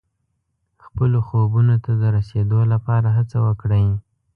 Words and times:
خپلو 0.85 1.19
خوبونو 1.27 1.75
ته 1.83 1.91
د 2.01 2.03
رسېدو 2.17 2.59
لپاره 2.73 3.07
هڅه 3.17 3.37
وکړئ. 3.47 3.85